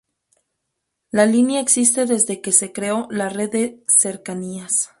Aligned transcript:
La 1.11 1.27
línea 1.27 1.61
existe 1.61 2.07
desde 2.07 2.41
que 2.41 2.51
se 2.53 2.73
creó 2.73 3.07
la 3.11 3.29
red 3.29 3.51
de 3.51 3.83
cercanías. 3.85 4.89